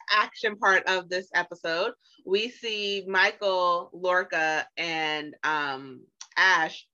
[0.09, 1.93] action part of this episode,
[2.25, 6.01] we see Michael, Lorca, and um,
[6.37, 6.85] Ash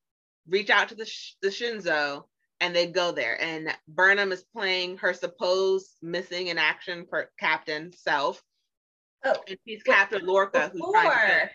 [0.48, 2.24] reach out to the, sh- the Shenzhou
[2.60, 3.42] and they go there.
[3.42, 8.42] And Burnham is playing her supposed missing in action for Captain Self.
[9.24, 10.72] Oh, and she's Captain Lorca.
[10.74, 11.52] Before,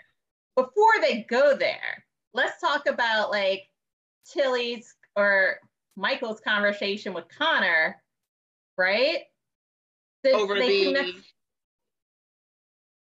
[0.56, 3.64] before they go there, let's talk about like
[4.32, 5.58] Tilly's or
[5.96, 8.02] Michael's conversation with Connor,
[8.76, 9.20] right?
[10.32, 11.18] Over the connect,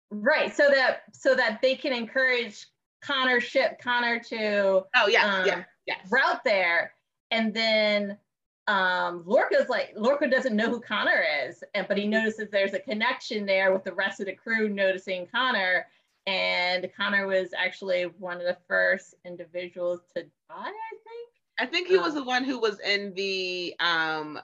[0.10, 0.56] Right.
[0.56, 2.68] So that so that they can encourage
[3.02, 6.00] Connor ship Connor to oh yeah, um, yeah, yes.
[6.10, 6.94] route there.
[7.32, 8.18] And then
[8.68, 12.80] um Lorca's like Lorca doesn't know who Connor is, and but he notices there's a
[12.80, 15.88] connection there with the rest of the crew noticing Connor.
[16.26, 21.27] And Connor was actually one of the first individuals to die, I think.
[21.60, 24.40] I think he um, was the one who was in the um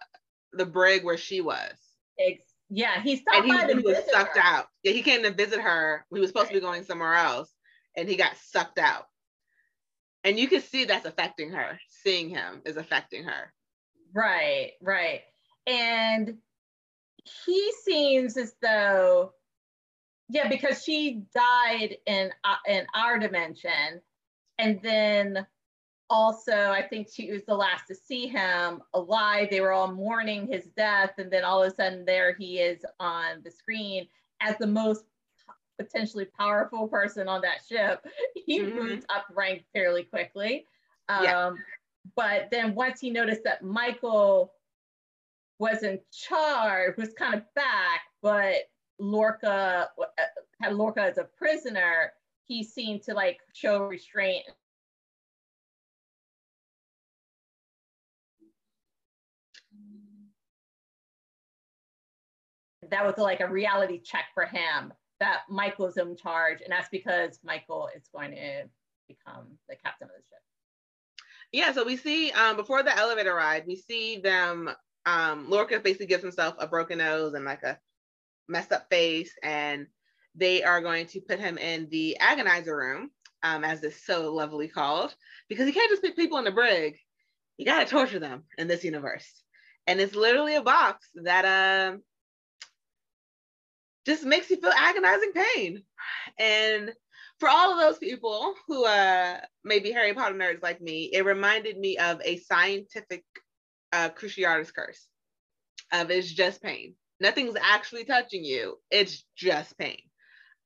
[0.53, 1.73] the brig where she was.
[2.17, 4.43] Exactly yeah, he stopped and he, he was sucked her.
[4.43, 4.65] out.
[4.81, 6.05] Yeah, he came to visit her.
[6.11, 6.55] He was supposed right.
[6.55, 7.53] to be going somewhere else,
[7.95, 9.05] and he got sucked out.
[10.23, 11.79] And you can see that's affecting her.
[11.87, 13.53] Seeing him is affecting her.
[14.15, 15.21] Right, right.
[15.67, 16.37] And
[17.45, 19.33] he seems as though,
[20.29, 24.01] yeah, because she died in uh, in our dimension,
[24.57, 25.45] and then
[26.13, 29.47] also, I think she was the last to see him alive.
[29.49, 31.13] They were all mourning his death.
[31.17, 34.07] And then all of a sudden, there he is on the screen
[34.39, 35.05] as the most
[35.79, 38.05] potentially powerful person on that ship.
[38.45, 38.77] He mm-hmm.
[38.77, 40.65] moved up rank fairly quickly.
[41.07, 41.51] Um, yeah.
[42.15, 44.53] But then once he noticed that Michael
[45.59, 50.05] was in charge, was kind of back, but Lorca uh,
[50.61, 52.11] had Lorca as a prisoner,
[52.43, 54.45] he seemed to like show restraint
[62.93, 67.39] that was like a reality check for him that Michael's in charge, and that's because
[67.43, 68.63] Michael is going to
[69.07, 70.39] become the captain of the ship.
[71.51, 74.69] Yeah, so we see um, before the elevator ride, we see them.
[75.05, 77.79] Um, Lorca basically gives himself a broken nose and like a
[78.47, 79.87] messed up face, and
[80.35, 83.09] they are going to put him in the agonizer room,
[83.41, 85.15] um, as it's so lovely called,
[85.49, 86.97] because you can't just put people in the brig.
[87.57, 89.43] You gotta torture them in this universe,
[89.87, 91.45] and it's literally a box that
[91.91, 92.01] um
[94.05, 95.83] just makes you feel agonizing pain.
[96.39, 96.91] And
[97.39, 101.77] for all of those people who uh maybe Harry Potter nerds like me, it reminded
[101.77, 103.23] me of a scientific
[103.91, 105.07] uh Cruciatus curse
[105.91, 106.95] of it's just pain.
[107.19, 108.77] Nothing's actually touching you.
[108.91, 109.99] It's just pain.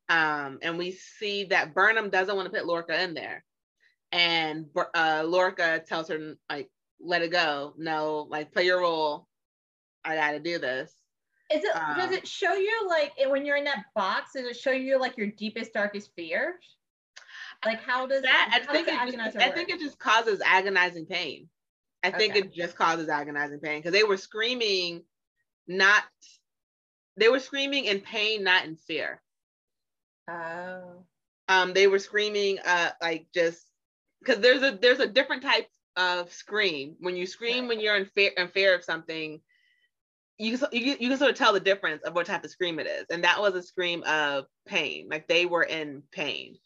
[0.09, 3.43] Um, and we see that Burnham doesn't want to put Lorca in there.
[4.11, 6.69] And uh, Lorca tells her, like,
[7.01, 7.73] let it go.
[7.77, 9.27] No, like, play your role.
[10.05, 10.93] I got to do this.
[11.49, 14.33] Is it um, does it show you like when you're in that box?
[14.33, 16.55] Does it show you like your deepest, darkest fears?
[17.65, 18.49] Like how does that?
[18.51, 21.47] How I think it just, I think it just causes agonizing pain.
[22.03, 22.41] I think okay.
[22.41, 25.03] it just causes agonizing pain because they were screaming,
[25.67, 26.03] not
[27.17, 29.21] they were screaming in pain, not in fear.
[30.29, 31.05] Oh.
[31.49, 33.65] Um, they were screaming, uh, like just
[34.19, 38.05] because there's a there's a different type of scream when you scream when you're in
[38.05, 39.41] fear in fear of something
[40.37, 42.87] you, you you can sort of tell the difference of what type of scream it
[42.87, 45.07] is, and that was a scream of pain.
[45.09, 46.57] Like they were in pain,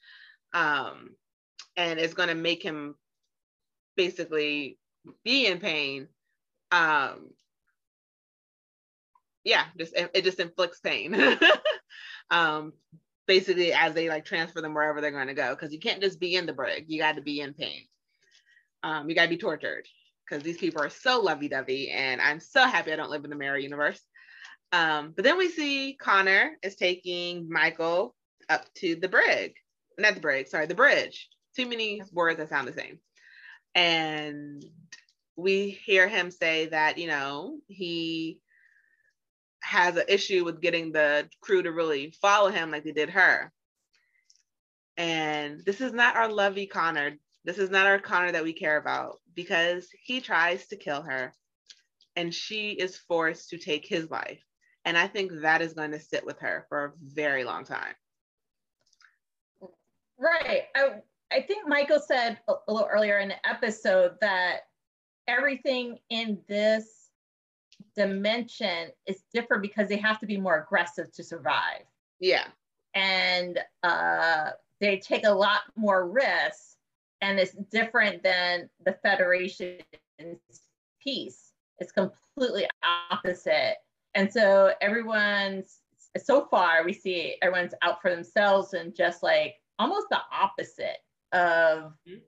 [0.54, 1.12] um,
[1.78, 2.96] and it's going to make him
[3.96, 4.78] basically
[5.24, 6.08] be in pain.
[6.72, 7.32] Um,
[9.44, 11.16] yeah, just it just inflicts pain.
[12.30, 12.74] um,
[13.26, 16.20] basically, as they like transfer them wherever they're going to go, because you can't just
[16.20, 16.86] be in the brig.
[16.88, 17.84] You got to be in pain.
[18.84, 19.88] Um, you got to be tortured
[20.32, 23.36] because these people are so lovey-dovey and I'm so happy I don't live in the
[23.36, 24.00] mirror universe.
[24.72, 28.16] Um, but then we see Connor is taking Michael
[28.48, 29.56] up to the brig,
[29.98, 31.28] not the brig, sorry, the bridge.
[31.58, 33.00] Too many words that sound the same.
[33.76, 34.64] And
[35.36, 38.40] we hear him say that, you know, he
[39.62, 43.52] has an issue with getting the crew to really follow him like they did her.
[44.96, 47.18] And this is not our lovey Connor.
[47.44, 51.34] This is not our Connor that we care about because he tries to kill her
[52.16, 54.44] and she is forced to take his life.
[54.86, 57.94] And I think that is going to sit with her for a very long time.
[60.18, 60.64] Right.
[60.76, 60.96] I,
[61.32, 64.62] I think Michael said a little earlier in the episode that
[65.28, 67.10] everything in this
[67.96, 71.84] dimension is different because they have to be more aggressive to survive.
[72.20, 72.46] Yeah.
[72.94, 76.78] And uh, they take a lot more risks
[77.22, 79.84] and it's different than the Federation's
[81.02, 81.52] peace
[81.82, 82.68] it's completely
[83.12, 83.76] opposite.
[84.14, 85.80] And so everyone's
[86.24, 90.98] so far we see everyone's out for themselves and just like almost the opposite
[91.32, 92.20] of mm-hmm.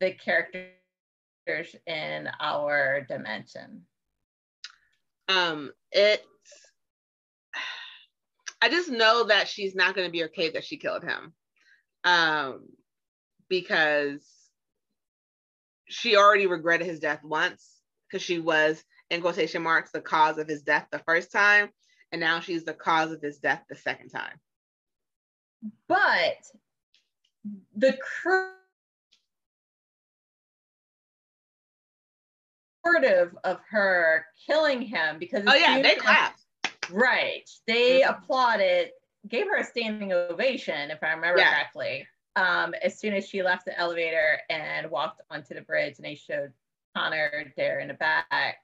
[0.00, 3.82] the characters in our dimension.
[5.28, 6.24] Um, it's
[8.62, 11.32] I just know that she's not going to be okay that she killed him,
[12.04, 12.68] um,
[13.48, 14.22] because
[15.92, 17.68] she already regretted his death once
[18.08, 21.70] because she was in quotation marks the cause of his death the first time,
[22.10, 24.40] and now she's the cause of his death the second time.
[25.86, 26.36] But
[27.76, 27.96] the
[32.84, 36.40] supportive of her killing him because oh yeah, they clapped.
[36.90, 38.10] Right, they mm-hmm.
[38.10, 38.90] applauded,
[39.28, 41.50] gave her a standing ovation, if I remember yeah.
[41.50, 42.06] correctly.
[42.34, 46.14] Um, as soon as she left the elevator and walked onto the bridge, and they
[46.14, 46.52] showed
[46.96, 48.56] Connor there in the back,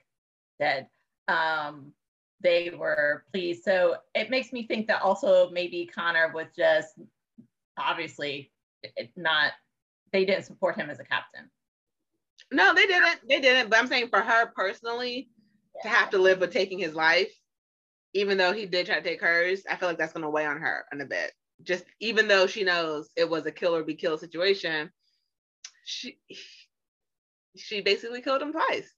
[0.58, 0.88] dead.
[1.28, 1.92] Um,
[2.40, 3.64] they were pleased.
[3.64, 6.94] So it makes me think that also maybe Connor was just
[7.78, 8.50] obviously
[9.16, 9.52] not,
[10.12, 11.50] they didn't support him as a captain.
[12.50, 13.28] No, they didn't.
[13.28, 13.68] They didn't.
[13.68, 15.28] But I'm saying for her personally,
[15.76, 15.90] yeah.
[15.90, 17.32] to have to live with taking his life,
[18.14, 20.46] even though he did try to take hers, I feel like that's going to weigh
[20.46, 21.32] on her in a bit.
[21.62, 24.90] Just even though she knows it was a kill or be killed situation,
[25.84, 26.18] she
[27.56, 28.92] she basically killed him twice.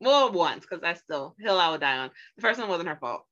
[0.00, 2.10] Well, once because I still hill I would die on.
[2.36, 3.24] The first one wasn't her fault.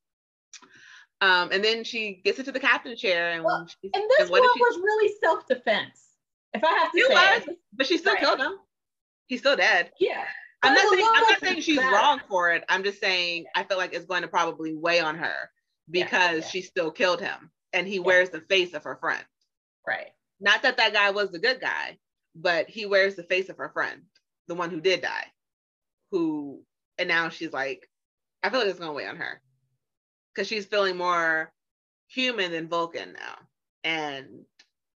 [1.21, 4.41] Um, and then she gets into the captain chair, and well, and this and one
[4.41, 6.03] she, was really self defense.
[6.53, 8.21] If I have to it say, was, but she still right.
[8.21, 8.53] killed him.
[9.27, 9.91] He's still dead.
[9.99, 10.23] Yeah.
[10.63, 12.63] I'm not saying I'm not saying she's wrong for it.
[12.69, 15.49] I'm just saying I feel like it's going to probably weigh on her
[15.89, 16.41] because yeah, yeah.
[16.41, 18.01] she still killed him, and he yeah.
[18.01, 19.23] wears the face of her friend.
[19.87, 20.09] Right.
[20.39, 21.99] Not that that guy was the good guy,
[22.33, 24.01] but he wears the face of her friend,
[24.47, 25.31] the one who did die
[26.15, 26.61] who
[26.97, 27.89] and now she's like,
[28.41, 29.41] I feel like it's gonna weigh on her
[30.33, 31.51] because she's feeling more
[32.07, 33.35] human than Vulcan now,
[33.83, 34.45] and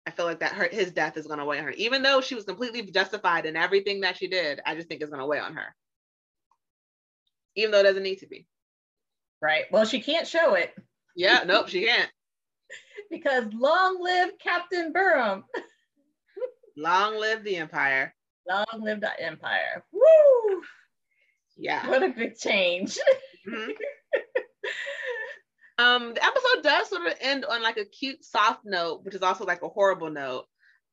[0.06, 2.34] I feel like that her his death is gonna weigh on her, even though she
[2.34, 4.60] was completely justified in everything that she did.
[4.64, 5.74] I just think it's gonna weigh on her,
[7.56, 8.46] even though it doesn't need to be.
[9.42, 9.64] Right.
[9.70, 10.74] Well, she can't show it.
[11.16, 11.44] Yeah.
[11.46, 11.68] Nope.
[11.68, 12.10] She can't.
[13.10, 15.44] Because long live Captain Burnham.
[16.76, 18.14] long live the Empire.
[18.48, 19.84] Long live the Empire.
[19.92, 20.62] Woo!
[21.56, 21.88] Yeah.
[21.88, 22.98] What a big change.
[23.48, 23.70] Mm-hmm.
[25.78, 29.22] um, the episode does sort of end on like a cute, soft note, which is
[29.22, 30.44] also like a horrible note.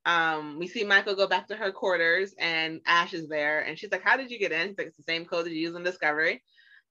[0.05, 3.91] Um, we see Michael go back to her quarters and Ash is there, and she's
[3.91, 4.69] like, How did you get in?
[4.69, 6.43] He's like, It's the same code that you use in Discovery.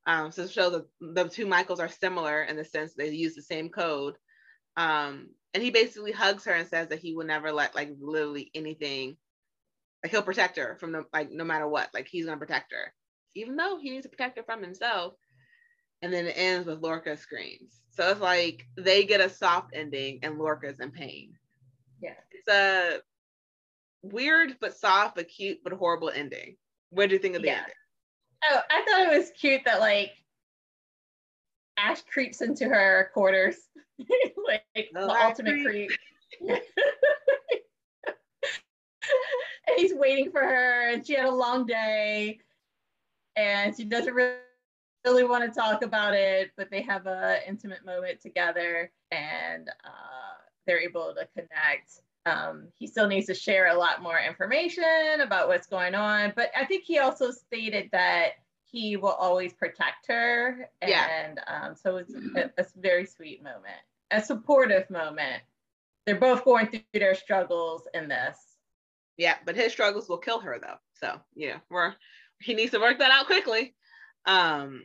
[0.06, 3.34] Um, so it shows that the two Michaels are similar in the sense they use
[3.34, 4.16] the same code.
[4.76, 8.50] Um, and he basically hugs her and says that he will never let like literally
[8.54, 9.16] anything
[10.02, 12.92] like he'll protect her from the like no matter what, like he's gonna protect her
[13.34, 15.14] even though he needs to protect her from himself.
[16.02, 17.80] And then it ends with Lorca screams.
[17.90, 21.32] So it's like they get a soft ending and Lorca's in pain.
[22.02, 22.14] Yeah.
[22.30, 23.00] It's a
[24.02, 26.56] weird but soft but cute but horrible ending.
[26.90, 27.58] What do you think of the yeah.
[27.58, 27.74] ending?
[28.50, 30.12] Oh, I thought it was cute that like
[31.78, 33.56] Ash creeps into her quarters.
[34.46, 35.90] like oh, the ultimate creep.
[36.40, 36.60] and
[39.76, 42.38] he's waiting for her and she had a long day
[43.36, 44.34] and she doesn't really,
[45.04, 50.34] really want to talk about it, but they have a intimate moment together and uh,
[50.66, 52.00] they're able to connect.
[52.26, 56.50] Um, he still needs to share a lot more information about what's going on, but
[56.56, 58.32] I think he also stated that
[58.74, 61.28] he will always protect her, and yeah.
[61.46, 65.44] um, so it's a, a very sweet moment, a supportive moment.
[66.04, 68.36] They're both going through their struggles in this.
[69.16, 70.78] Yeah, but his struggles will kill her though.
[70.94, 71.94] So yeah, we're
[72.40, 73.76] he needs to work that out quickly.
[74.26, 74.82] Um,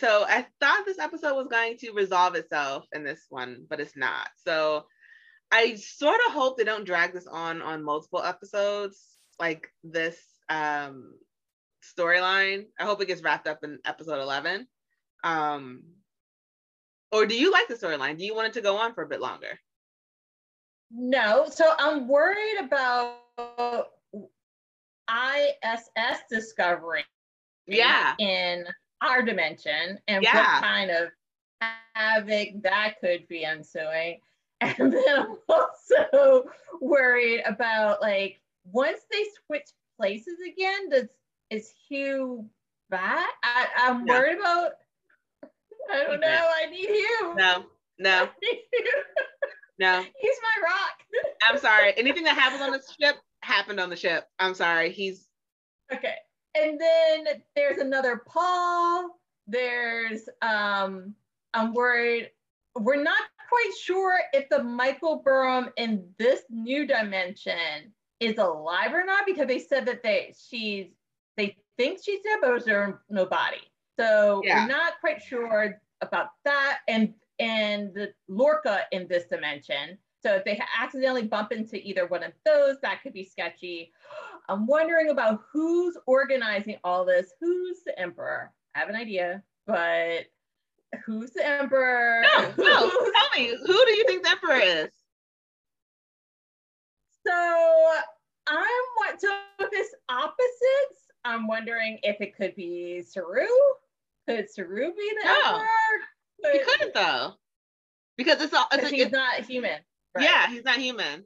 [0.00, 3.96] so I thought this episode was going to resolve itself in this one, but it's
[3.96, 4.30] not.
[4.44, 4.86] So
[5.52, 9.00] I sort of hope they don't drag this on on multiple episodes
[9.38, 10.18] like this
[10.48, 11.14] um,
[11.82, 12.66] storyline.
[12.78, 14.66] I hope it gets wrapped up in episode 11.
[15.24, 15.82] Um,
[17.10, 18.18] or do you like the storyline?
[18.18, 19.58] Do you want it to go on for a bit longer?
[20.90, 21.46] No.
[21.48, 23.18] So I'm worried about
[25.10, 27.04] ISS discovery
[27.66, 28.14] yeah.
[28.18, 28.64] in
[29.00, 30.54] our dimension and yeah.
[30.54, 31.08] what kind of
[31.94, 34.18] havoc that could be ensuing.
[34.64, 36.44] And then I'm also
[36.80, 39.66] worried about like once they switch
[39.98, 41.08] places again, does
[41.52, 42.46] is Hugh
[42.90, 43.28] back?
[43.44, 44.14] I, I'm no.
[44.14, 44.72] worried about
[45.92, 46.28] I don't know.
[46.28, 47.34] I need Hugh.
[47.36, 47.64] No,
[47.98, 48.28] no.
[49.78, 50.04] no.
[50.18, 51.32] He's my rock.
[51.48, 51.92] I'm sorry.
[51.96, 54.26] Anything that happens on the ship, happened on the ship.
[54.38, 54.92] I'm sorry.
[54.92, 55.28] He's
[55.92, 56.14] okay.
[56.54, 59.18] and then there's another Paul.
[59.46, 61.14] There's um,
[61.52, 62.30] I'm worried.
[62.74, 69.04] We're not quite sure if the Michael Burnham in this new dimension is alive or
[69.04, 70.86] not because they said that they she's
[71.36, 73.62] they think she's dead, but there's no body.
[73.98, 74.62] So yeah.
[74.62, 76.78] we're not quite sure about that.
[76.88, 79.98] And and the Lorca in this dimension.
[80.22, 83.92] So if they accidentally bump into either one of those, that could be sketchy.
[84.48, 87.32] I'm wondering about who's organizing all this.
[87.40, 88.52] Who's the emperor?
[88.74, 90.26] I have an idea, but
[91.04, 92.22] who's the emperor?
[92.22, 92.90] No, no.
[92.90, 94.90] Tell me, who do you think the emperor is?
[97.26, 97.90] So
[98.46, 99.28] I'm what so
[99.60, 103.46] it's opposites, I'm wondering if it could be Saru.
[104.28, 105.40] Could Saru be the no.
[105.46, 105.66] emperor?
[106.44, 107.34] Could, he couldn't though.
[108.16, 109.80] Because it's all it's, he's not human.
[110.14, 110.24] Right?
[110.24, 111.24] Yeah, he's not human.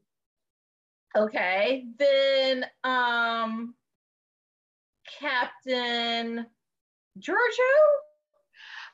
[1.16, 1.86] Okay.
[1.99, 3.74] Then um
[5.18, 6.47] Captain
[7.18, 7.86] Georgiou?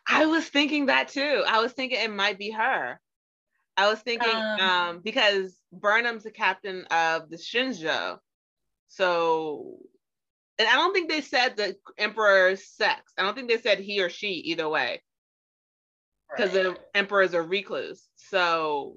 [0.08, 1.44] I was thinking that too.
[1.46, 3.00] I was thinking it might be her.
[3.76, 8.18] I was thinking um, um because Burnham's the captain of the Shenzhou.
[8.88, 9.78] So
[10.58, 13.12] and I don't think they said the emperor's sex.
[13.16, 15.02] I don't think they said he or she either way.
[16.30, 16.64] Because right.
[16.64, 18.08] the emperor is a recluse.
[18.16, 18.96] So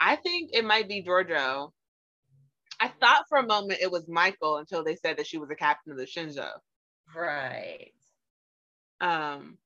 [0.00, 1.70] I think it might be Georgiou.
[2.80, 5.56] I thought for a moment it was Michael until they said that she was a
[5.56, 6.50] captain of the Shenzhou.
[7.14, 7.92] Right.
[9.00, 9.58] Um.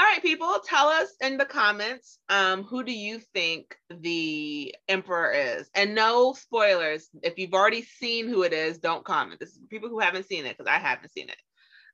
[0.00, 5.30] All right, people, tell us in the comments um, who do you think the emperor
[5.30, 7.10] is, and no spoilers.
[7.22, 9.40] If you've already seen who it is, don't comment.
[9.40, 11.36] This is people who haven't seen it because I haven't seen it.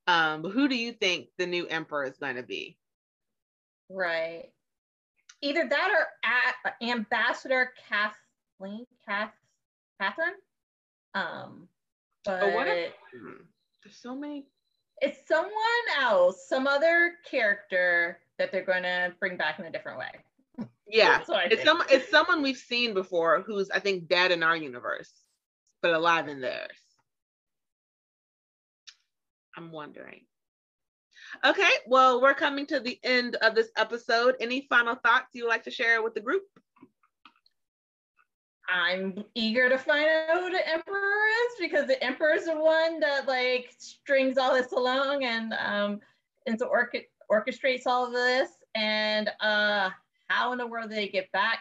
[0.06, 2.78] Um, but who do you think the new emperor is going to be?
[3.90, 4.50] Right.
[5.42, 9.32] Either that or at, Ambassador Kathleen, Kath,
[10.00, 10.34] Catherine.
[11.16, 11.66] Um,
[12.24, 13.42] but oh, what if, hmm,
[13.82, 14.46] there's so many.
[15.00, 15.52] It's someone
[16.00, 20.68] else, some other character that they're going to bring back in a different way.
[20.88, 25.12] Yeah, it's some it's someone we've seen before who's I think dead in our universe,
[25.82, 26.78] but alive in theirs.
[29.56, 30.20] I'm wondering.
[31.44, 34.36] Okay, well, we're coming to the end of this episode.
[34.40, 36.44] Any final thoughts you would like to share with the group?
[38.68, 43.00] I'm eager to find out who the emperor is because the emperor is the one
[43.00, 46.00] that like strings all this along and um
[46.46, 47.00] and so orca-
[47.30, 48.50] orchestrates all of this.
[48.74, 49.90] And uh
[50.28, 51.60] how in the world do they get back?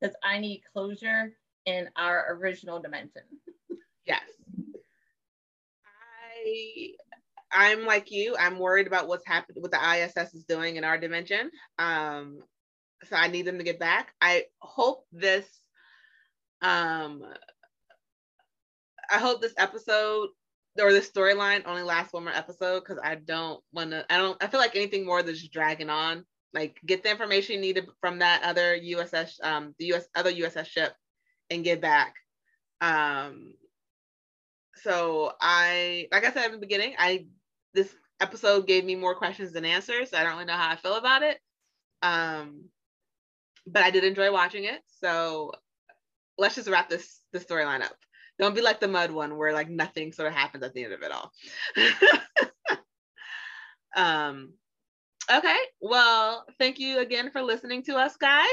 [0.00, 1.36] Because I need closure
[1.66, 3.22] in our original dimension.
[4.06, 4.22] yes.
[6.36, 6.90] I
[7.52, 8.36] I'm like you.
[8.38, 11.50] I'm worried about what's happened, what the ISS is doing in our dimension.
[11.78, 12.40] Um,
[13.04, 14.12] so I need them to get back.
[14.20, 15.46] I hope this.
[16.64, 17.22] Um,
[19.10, 20.30] I hope this episode
[20.80, 24.04] or this storyline only lasts one more episode because I don't want to.
[24.10, 24.42] I don't.
[24.42, 26.24] I feel like anything more than just dragging on.
[26.54, 30.94] Like get the information needed from that other USS, um, the US other USS ship,
[31.50, 32.14] and get back.
[32.80, 33.54] Um,
[34.76, 37.26] so I, like I said in the beginning, I
[37.74, 40.10] this episode gave me more questions than answers.
[40.10, 41.38] So I don't really know how I feel about it.
[42.02, 42.64] Um,
[43.66, 44.80] but I did enjoy watching it.
[45.02, 45.52] So
[46.38, 47.96] let's just wrap this the storyline up.
[48.38, 50.92] Don't be like the Mudd one where like nothing sort of happens at the end
[50.92, 51.32] of it all.
[53.96, 54.52] um,
[55.32, 58.48] okay, well, thank you again for listening to us, guys.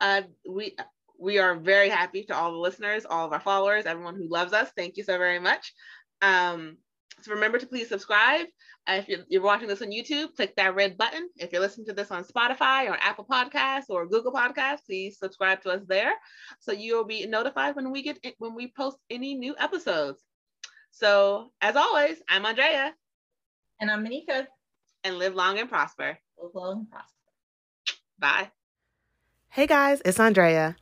[0.00, 0.76] Uh, we
[1.18, 4.52] we are very happy to all the listeners, all of our followers, everyone who loves
[4.52, 4.70] us.
[4.76, 5.72] Thank you so very much.
[6.20, 6.78] Um,
[7.20, 8.46] so remember to please subscribe.
[8.88, 11.28] Uh, if you're, you're, watching this on YouTube, click that red button.
[11.36, 15.62] If you're listening to this on Spotify or Apple Podcasts or Google Podcasts, please subscribe
[15.62, 16.12] to us there,
[16.58, 20.22] so you'll be notified when we get when we post any new episodes.
[20.90, 22.92] So as always, I'm Andrea,
[23.80, 24.46] and I'm Moneca,
[25.04, 26.18] and live long and prosper.
[26.42, 27.08] Live long and prosper.
[28.18, 28.50] Bye.
[29.50, 30.76] Hey guys, it's Andrea.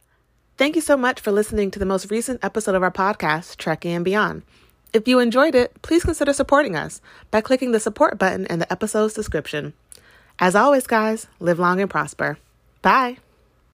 [0.57, 3.97] Thank you so much for listening to the most recent episode of our podcast, Trekkie
[3.97, 4.43] and Beyond.
[4.93, 8.73] If you enjoyed it, please consider supporting us by clicking the support button in the
[8.73, 9.73] episode's description.
[10.39, 12.39] As always, guys, live long and prosper.
[12.83, 13.19] Bye.